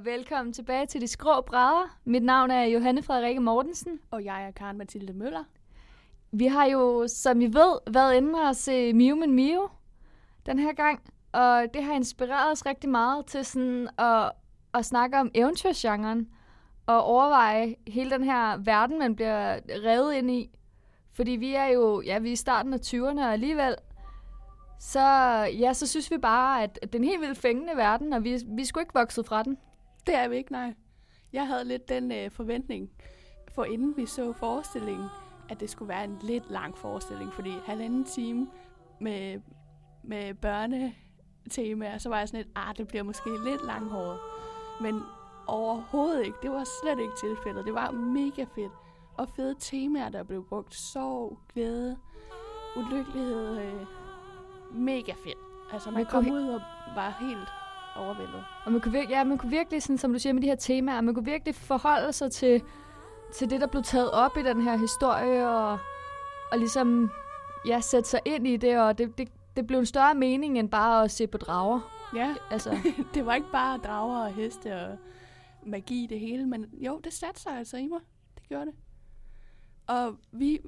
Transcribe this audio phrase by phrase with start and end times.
[0.00, 1.98] og velkommen tilbage til De Skrå Brædder.
[2.04, 4.00] Mit navn er Johanne Frederikke Mortensen.
[4.10, 5.44] Og jeg er Karen Mathilde Møller.
[6.32, 9.68] Vi har jo, som I ved, været inde og se Miu Men Miu
[10.46, 11.00] den her gang,
[11.32, 14.32] og det har inspireret os rigtig meget til sådan at,
[14.74, 16.28] at snakke om eventyrgenren
[16.86, 20.50] og overveje hele den her verden, man bliver revet ind i.
[21.12, 23.76] Fordi vi er jo, ja, vi er i starten af 20'erne, og alligevel
[24.78, 25.00] så,
[25.58, 28.38] ja, så synes vi bare, at det er en helt vildt fængende verden, og vi,
[28.46, 29.58] vi skulle ikke vokset fra den.
[30.06, 30.74] Det er vi ikke, nej.
[31.32, 32.90] Jeg havde lidt den øh, forventning,
[33.54, 35.08] for inden vi så forestillingen,
[35.48, 38.48] at det skulle være en lidt lang forestilling, fordi halvanden time
[39.00, 39.40] med,
[40.02, 44.18] med børnetemaer, så var jeg sådan lidt, ah, det bliver måske lidt langhåret.
[44.80, 45.02] Men
[45.46, 46.38] overhovedet ikke.
[46.42, 47.64] Det var slet ikke tilfældet.
[47.64, 48.72] Det var mega fedt.
[49.14, 50.74] Og fede temaer, der blev brugt.
[50.74, 51.96] Sorg, glæde,
[52.76, 53.86] ulykkelighed, øh,
[54.72, 55.38] mega fedt.
[55.72, 56.60] Altså, man kom ud og
[56.94, 57.48] var helt
[57.96, 58.44] overvældet.
[58.64, 60.54] Og man kunne, virkelig, ja, man kunne virkelig, sådan, som du siger med de her
[60.54, 62.62] temaer, man kunne virkelig forholde sig til,
[63.32, 65.78] til det, der blev taget op i den her historie, og,
[66.52, 67.10] og ligesom
[67.66, 70.68] ja, sætte sig ind i det, og det, det, det blev en større mening end
[70.68, 71.80] bare at se på drager.
[72.14, 72.78] Ja, altså.
[73.14, 74.98] det var ikke bare drager og heste og
[75.66, 78.00] magi det hele, men jo, det satte sig altså i mig.
[78.34, 78.74] Det gjorde det.
[79.86, 80.58] Og vi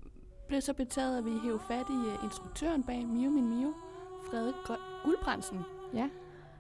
[0.48, 3.74] blev så betaget, at vi hævde fat i uh, instruktøren bag Mio Min Mio,
[4.30, 4.54] Frederik
[5.04, 5.60] Guldbrandsen.
[5.94, 6.08] Ja,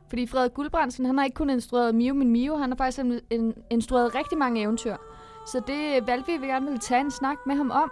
[0.08, 3.06] fordi Frederik Guldbrandsen, han har ikke kun instrueret Mio Min Mio, han har faktisk
[3.70, 4.96] instrueret rigtig mange eventyr.
[5.46, 7.90] Så det valgte vi, vi gerne ville tage en snak med ham om.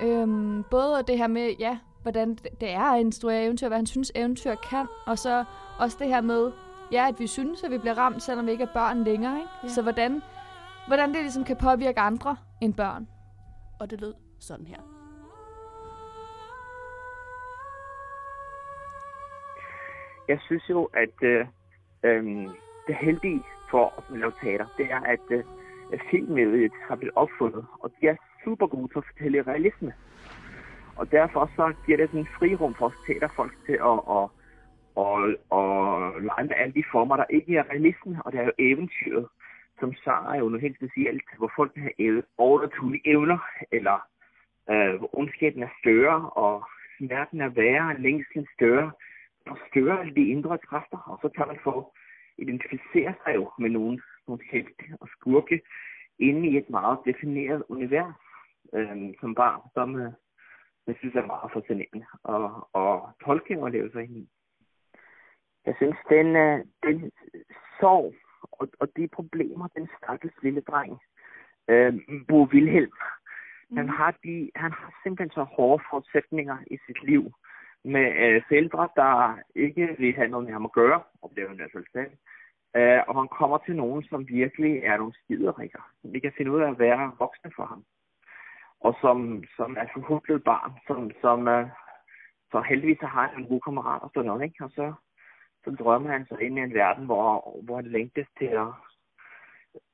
[0.00, 4.12] Øhm, både det her med, ja, hvordan det er at instruere eventyr, hvad han synes
[4.14, 5.44] eventyr kan, og så
[5.78, 6.52] også det her med,
[6.92, 9.38] ja, at vi synes, at vi bliver ramt, selvom vi ikke er børn længere.
[9.38, 9.50] Ikke?
[9.62, 9.68] Ja.
[9.68, 10.22] Så hvordan,
[10.86, 13.08] hvordan det ligesom kan påvirke andre end børn.
[13.80, 14.95] Og det lød sådan her.
[20.28, 21.46] Jeg synes jo, at øh,
[22.04, 22.24] øh,
[22.86, 25.44] det heldige for at lave teater, det er, at øh,
[26.10, 29.92] filmmediet har blevet opfundet, og de er super gode til at fortælle realisme.
[30.96, 34.26] Og derfor så giver det sådan en frirum for os teaterfolk til at, at,
[35.04, 35.18] at,
[35.58, 39.26] at lege med alle de former, der ikke er realisme, og det er jo eventyret,
[39.80, 43.38] som så er jo noget helt specielt, hvor folk kan have overnaturlige evner,
[43.72, 43.96] eller
[44.70, 46.64] øh, hvor ondskaben er større, og
[46.98, 48.90] smerten er værre, længslen større,
[49.48, 51.92] forstørre de indre kræfter, og så kan man få
[52.38, 55.60] identificere sig jo med nogle, nogle helte og skurke
[56.18, 58.14] inde i et meget defineret univers,
[58.74, 60.12] øh, som barn, som øh,
[60.86, 62.44] jeg synes er meget fascinerende at,
[62.82, 64.28] at tolke og leve sig ind i.
[65.66, 67.12] Jeg synes, den, øh, den
[67.80, 68.14] sorg
[68.52, 71.00] og, og de problemer, den stakkels lille dreng,
[71.68, 71.94] øh,
[72.28, 72.92] Bo Wilhelm,
[73.70, 73.76] mm.
[73.76, 77.32] han, har de, han har simpelthen så hårde forudsætninger i sit liv,
[77.94, 81.46] med øh, forældre, der ikke vil have noget med ham at gøre, og det er
[81.46, 82.12] jo en selv.
[82.76, 85.82] Øh, og han kommer til nogen, som virkelig er nogle skiderikker.
[86.02, 87.84] Vi kan finde ud af at være voksne for ham.
[88.80, 91.66] Og som, som er forhudlet barn, som, som øh,
[92.50, 94.64] så heldigvis har han en god kammerat og sådan noget, ikke?
[94.64, 94.92] Og så,
[95.64, 98.68] så drømmer han sig ind i en verden, hvor, hvor han længtes til at,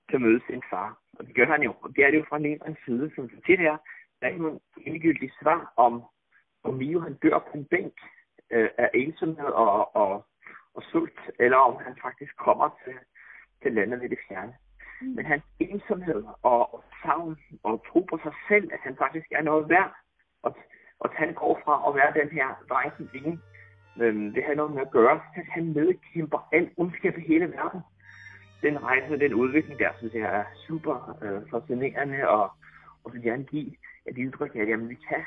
[0.08, 0.98] til at møde sin far.
[1.18, 1.74] Og det gør han jo.
[1.82, 3.76] Og det er det jo fra en ene side, som tit er,
[4.16, 6.04] der er ikke nogen endegyldigt svar om,
[6.64, 7.94] om Mio han dør på en bænk
[8.50, 10.26] øh, af ensomhed og, og,
[10.74, 12.94] og sult, eller om han faktisk kommer til,
[13.62, 14.54] til landet ved det fjerne.
[15.00, 15.08] Mm.
[15.08, 19.42] Men hans ensomhed og, og savn og tro på sig selv, at han faktisk er
[19.42, 19.92] noget værd,
[20.42, 20.56] og,
[21.00, 23.42] og at han går fra at være den her dreng, som ingen
[24.00, 27.80] øh, det har noget med at gøre, at han nedkæmper al ondskab i hele verden.
[28.62, 32.50] Den rejse og den udvikling der, synes jeg er super øh, fascinerende, og,
[33.04, 33.70] og vil gerne give
[34.08, 35.24] et indtryk af, at jamen, vi kan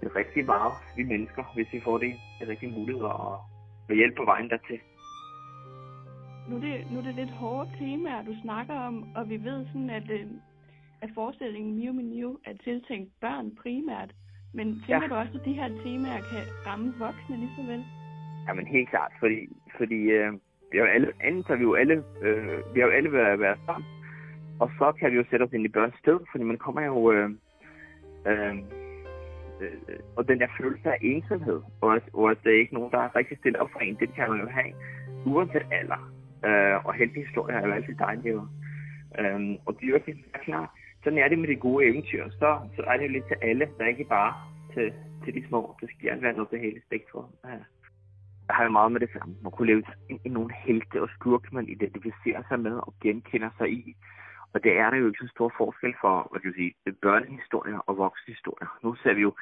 [0.00, 3.40] det rigtig meget, vi mennesker, hvis vi får det, det rigtige muligheder og
[3.88, 4.80] med hjælp på vejen dertil.
[6.48, 9.66] Nu er, det, nu er det lidt hårde temaer, du snakker om, og vi ved
[9.66, 10.26] sådan, at, øh,
[11.02, 14.10] at forestillingen Mio Mio er tiltænkt børn primært.
[14.54, 15.08] Men tænker ja.
[15.08, 17.84] du også, at de her temaer kan ramme voksne lige så vel?
[18.48, 19.38] Jamen helt klart, fordi,
[19.76, 20.32] fordi øh,
[20.72, 20.90] vi har jo
[21.20, 23.88] alle, så vi jo alle, øh, vi har jo alle været, været sammen,
[24.60, 27.12] og så kan vi jo sætte os ind i børns sted, fordi man kommer jo,
[27.12, 27.30] øh,
[28.26, 28.54] øh,
[29.60, 32.92] øh, og den der følelse af ensomhed, og at, og at der er ikke nogen,
[32.92, 34.72] der er rigtig stille op for en, det kan man jo have,
[35.26, 36.00] uanset alder.
[36.46, 38.34] Øh, og heldige historier er jo altid dejlige.
[39.18, 40.00] Øh, og det er jo
[40.44, 40.68] klart,
[41.04, 42.30] sådan er det med de gode eventyr.
[42.30, 44.34] Så, så er det jo lidt til alle, der ikke bare
[44.74, 44.92] til,
[45.24, 45.76] til de små.
[45.80, 47.24] Det skal gerne være noget det hele spektrum.
[47.44, 47.54] Ja.
[47.54, 47.60] Øh,
[48.48, 49.34] jeg har jo meget med det samme.
[49.42, 49.82] Man kunne leve
[50.24, 53.96] i nogle helte og skurke, man identificerer sig med og genkender sig i.
[54.54, 57.78] Og det er der jo ikke så stor forskel for, hvad kan jeg sige, børnehistorier
[57.78, 58.78] og voksenhistorier.
[58.82, 59.32] Nu ser vi jo,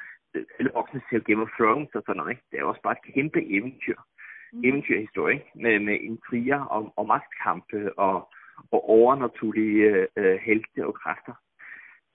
[0.58, 2.42] alle voksne ser Game of Thrones og sådan noget, ikke?
[2.50, 3.98] Det er jo også bare et kæmpe eventyr.
[4.52, 4.64] Mm.
[4.64, 5.50] Eventyrhistorie, ikke?
[5.54, 8.32] Med, med intriger og, og magtkampe og,
[8.70, 11.34] og overnaturlige øh, helte og kræfter.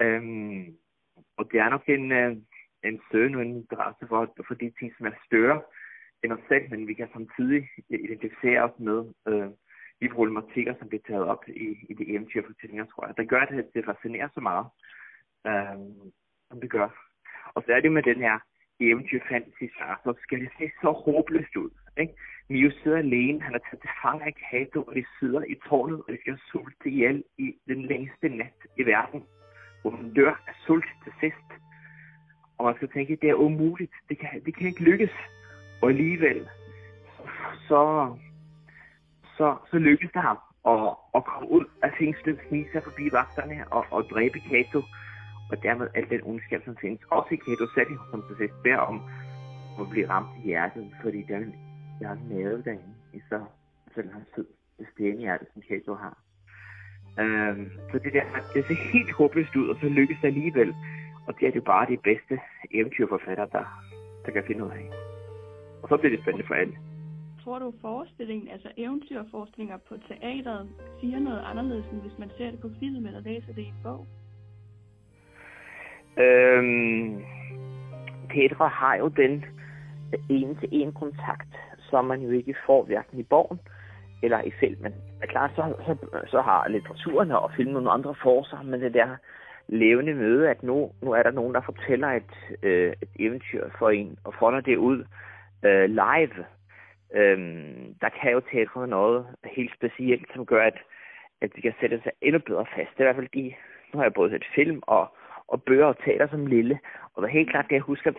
[0.02, 0.76] Øhm,
[1.38, 2.38] og det er nok en, øh,
[2.84, 5.62] en søgen og en interesse for, for de ting, som er større
[6.24, 9.50] end os selv, men vi kan samtidig identificere os med øh,
[10.02, 13.18] de problematikker, som bliver taget op i, i de eventyrfortællinger, tror jeg.
[13.18, 14.66] Det gør, at det fascinerer så meget,
[15.48, 15.78] øh,
[16.50, 16.90] som det gør.
[17.56, 18.40] Og så er det med den her
[18.80, 19.64] eventyrfantasy,
[20.04, 21.70] så skal det se så håbløst ud.
[21.98, 22.14] Ikke?
[22.50, 26.00] Mio sidder alene, han er taget til fange af Kato, og de sidder i tårnet,
[26.08, 29.24] og de skal sulte ihjel i den længste nat i verden,
[29.82, 31.50] hvor man dør af sult til sidst.
[32.58, 35.12] Og man skal tænke, det er umuligt, det kan, det kan ikke lykkes.
[35.82, 36.50] Og alligevel,
[37.68, 38.16] så,
[39.38, 40.38] så, så lykkedes det ham
[40.68, 44.82] at, at komme ud af fængslet, snige sig forbi vagterne og, og dræbe Kato
[45.52, 47.02] og dermed al den ondskab, som findes.
[47.10, 49.02] Også i Kato selv, som til sidst beder om
[49.80, 51.56] at blive ramt i hjertet, fordi den,
[52.02, 53.40] jeg har navet derinde i så,
[53.96, 54.46] så lang tid.
[54.98, 56.18] Det hjerte, som Kato har.
[57.20, 58.24] Øhm, så det der,
[58.54, 60.76] det ser helt håbløst ud, og så lykkes det alligevel.
[61.28, 62.40] Og det er jo bare de bedste
[62.72, 63.66] eventyrforfattere, der,
[64.26, 64.92] der kan finde ud af.
[65.84, 66.78] Og så bliver det spændende for alle.
[67.44, 72.60] Tror du, forestillingen, altså eventyrforestillinger på teateret, siger noget anderledes, end hvis man ser det
[72.62, 74.06] på film eller læser det i en bog?
[76.18, 77.22] Øhm,
[78.30, 79.46] Petra har jo den
[80.30, 81.56] en-til-en kontakt,
[81.90, 83.60] som man jo ikke får hverken i bogen
[84.24, 84.92] eller i filmen.
[84.92, 85.96] Det er klart, så, så,
[86.28, 89.16] så har litteraturen og filmen nogle andre for men det der
[89.68, 93.90] levende møde, at nu, nu er der nogen, der fortæller et, øh, et eventyr for
[93.90, 95.06] en, og folder det ud
[95.64, 96.46] øh, live.
[97.14, 100.78] Øhm, der kan jo teatret noget helt specielt, som gør, at,
[101.42, 102.90] at de kan sætte sig endnu bedre fast.
[102.92, 103.54] Det er i hvert fald de,
[103.94, 105.16] nu har jeg både set film og,
[105.48, 106.80] og bøger og teater som lille.
[107.14, 108.12] Og det er helt klart det, jeg husker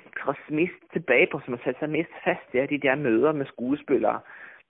[0.48, 3.46] mest tilbage på, som har sat sig mest fast, det er de der møder med
[3.46, 4.20] skuespillere,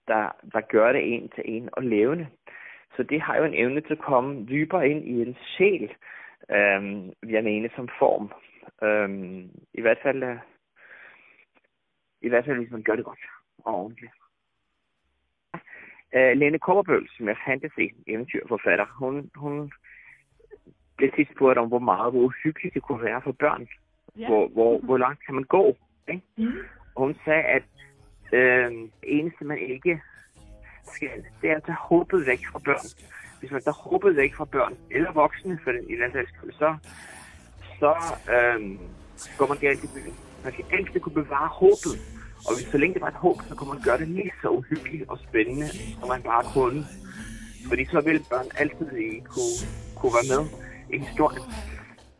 [0.07, 2.27] der, der gør det en til en og levende.
[2.95, 5.93] Så det har jo en evne til at komme dybere ind i en sjæl,
[6.51, 8.31] øhm, jeg mener, som form.
[8.83, 10.37] Øhm, I hvert fald, øh,
[12.21, 13.19] i hvert fald, hvis man gør det godt
[13.65, 14.13] ordentligt.
[16.15, 19.71] Uh, Lene Kåberbøl, som er fantasy-eventyrforfatter, hun, hun
[20.97, 23.67] blev sidst spurgt om, hvor meget hvor uhyggeligt det kunne være for børn.
[24.17, 24.27] Ja.
[24.27, 25.77] Hvor, hvor, hvor langt kan man gå?
[26.07, 26.21] Ikke?
[26.37, 26.57] Mm.
[26.95, 27.63] Og hun sagde, at
[28.33, 28.71] øh,
[29.03, 30.01] eneste, man ikke
[30.83, 31.09] skal,
[31.41, 32.87] det er at tage håbet væk fra børn.
[33.39, 36.75] Hvis man tager håbet væk fra børn, eller voksne for den i den sags så,
[37.79, 37.93] så
[38.35, 38.79] øh,
[39.37, 40.15] går man galt i byen.
[40.43, 41.95] Man skal altid kunne bevare håbet.
[42.47, 44.47] Og hvis så længe det var et håb, så kunne man gøre det lige så
[44.49, 45.67] uhyggeligt og spændende,
[45.99, 46.85] som man bare kunne.
[47.67, 49.57] Fordi så ville børn altid kunne,
[49.95, 50.43] kunne være med
[50.93, 51.43] i historien.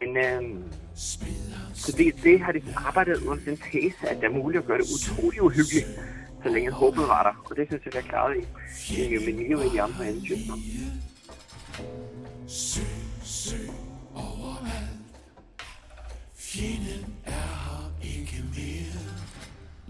[0.01, 0.63] Men øhm,
[1.73, 4.77] så det, det har de arbejdet under den tese, at det er muligt at gøre
[4.77, 5.87] det utrolig uhyggeligt,
[6.43, 7.49] så længe håbet var der.
[7.49, 8.35] Og det synes jeg, jeg klaret
[8.89, 10.35] i, i min liv i de andre eventyr.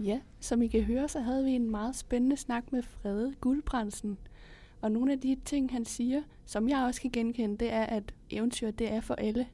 [0.02, 4.18] Ja, som I kan høre, så havde vi en meget spændende snak med Frede Guldbrandsen.
[4.80, 8.14] Og nogle af de ting, han siger, som jeg også kan genkende, det er, at
[8.30, 9.46] eventyr, det er for alle.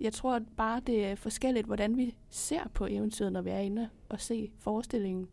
[0.00, 3.88] Jeg tror bare, det er forskelligt, hvordan vi ser på eventyret, når vi er inde
[4.08, 5.28] og se forestillingen.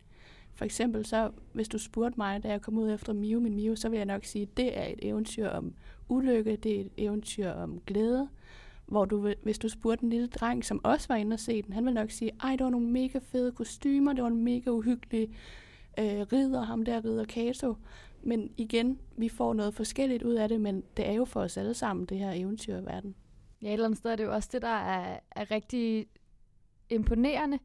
[0.54, 3.76] For eksempel så, hvis du spurgte mig, da jeg kom ud efter Mio, min Mio,
[3.76, 5.74] så vil jeg nok sige, at det er et eventyr om
[6.08, 8.28] ulykke, det er et eventyr om glæde,
[8.92, 11.72] hvor du, hvis du spurgte en lille dreng, som også var inde og se den,
[11.72, 14.70] han ville nok sige, ej, det var nogle mega fede kostymer, det var en mega
[14.70, 15.30] uhyggelig
[15.98, 17.76] øh, ridder, ham der ridder Kato.
[18.22, 21.56] Men igen, vi får noget forskelligt ud af det, men det er jo for os
[21.56, 23.14] alle sammen, det her eventyr i verden.
[23.62, 26.06] Ja, et eller andet sted er det jo også det, der er, er rigtig
[26.90, 27.58] imponerende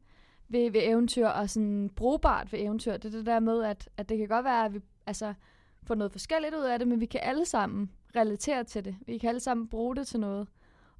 [0.48, 2.92] ved, ved eventyr, og sådan brugbart ved eventyr.
[2.92, 5.34] Det er det der med, at, at det kan godt være, at vi altså,
[5.82, 8.96] får noget forskelligt ud af det, men vi kan alle sammen relatere til det.
[9.06, 10.48] Vi kan alle sammen bruge det til noget.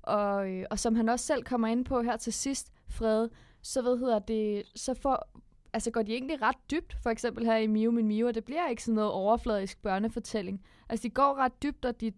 [0.09, 3.29] Og, øh, og som han også selv kommer ind på her til sidst, Fred,
[3.63, 5.29] så ved hedder det, så får,
[5.73, 8.45] altså går de egentlig ret dybt, for eksempel her i Mio Min Mio, og det
[8.45, 10.63] bliver ikke sådan noget overfladisk børnefortælling.
[10.89, 12.13] Altså de går ret dybt, og de,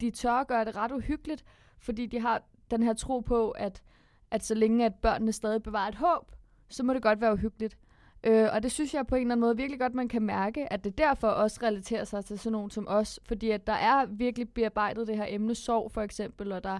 [0.00, 1.44] de tør at gøre det ret uhyggeligt,
[1.78, 3.82] fordi de har den her tro på, at,
[4.30, 6.32] at så længe at børnene stadig bevarer et håb,
[6.68, 7.78] så må det godt være uhyggeligt.
[8.24, 10.72] Øh, og det synes jeg på en eller anden måde virkelig godt, man kan mærke,
[10.72, 14.06] at det derfor også relaterer sig til sådan nogen som os, fordi at der er
[14.06, 16.78] virkelig bearbejdet det her emne sorg for eksempel, og der,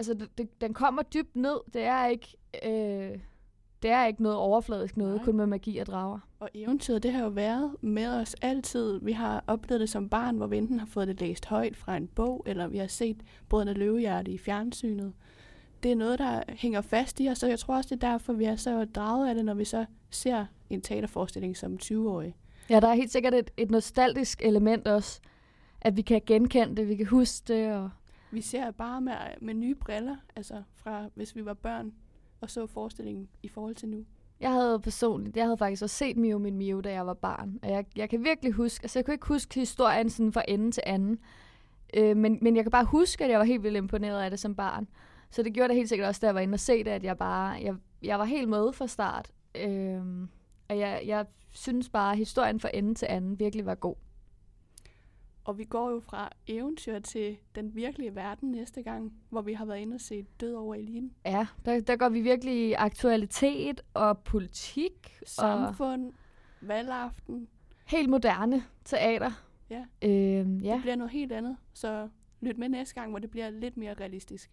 [0.00, 2.36] altså det, det, den kommer dybt ned, det er ikke...
[2.64, 3.18] Øh,
[3.82, 5.24] det er ikke noget overfladisk noget, Nej.
[5.24, 6.18] kun med magi og drager.
[6.40, 9.00] Og eventyret, det har jo været med os altid.
[9.02, 11.96] Vi har oplevet det som barn, hvor vi enten har fået det læst højt fra
[11.96, 13.16] en bog, eller vi har set
[13.48, 15.12] Brødrene Løvehjerte i fjernsynet.
[15.82, 18.32] Det er noget, der hænger fast i os, og jeg tror også, det er derfor,
[18.32, 22.36] vi er så draget af det, når vi så ser en teaterforestilling som 20-årig.
[22.70, 25.20] Ja, der er helt sikkert et, et nostalgisk element også.
[25.80, 27.72] at vi kan genkende det, vi kan huske det.
[27.72, 27.90] Og
[28.32, 31.92] vi ser bare med, med nye briller, altså fra hvis vi var børn
[32.40, 34.04] og så forestillingen i forhold til nu.
[34.40, 37.58] jeg havde personligt, jeg havde faktisk også set Mio min Mio, da jeg var barn.
[37.62, 40.70] Og jeg, jeg kan virkelig huske, altså jeg kunne ikke huske historien sådan fra ende
[40.70, 41.18] til anden.
[41.96, 44.40] Øh, men, men jeg kan bare huske, at jeg var helt vildt imponeret af det
[44.40, 44.88] som barn.
[45.30, 47.04] Så det gjorde det helt sikkert også, da jeg var inde og se det, at
[47.04, 49.30] jeg bare, jeg, jeg var helt med fra start.
[49.54, 50.02] Øh,
[50.68, 53.94] og jeg, jeg synes bare, at historien fra ende til anden virkelig var god.
[55.50, 59.64] Og vi går jo fra eventyr til den virkelige verden næste gang, hvor vi har
[59.64, 61.12] været inde og se Død over eliten.
[61.24, 66.12] Ja, der, der går vi virkelig i aktualitet og politik og Samfund,
[66.60, 67.48] valgaften.
[67.86, 69.30] helt moderne teater.
[69.70, 69.84] Ja.
[70.02, 70.72] Øh, ja.
[70.74, 72.08] Det bliver noget helt andet, så
[72.40, 74.50] lyt med næste gang, hvor det bliver lidt mere realistisk.